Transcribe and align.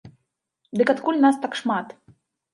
Дык 0.81 0.87
адкуль 0.95 1.21
нас 1.27 1.35
так 1.45 1.61
шмат? 1.61 1.95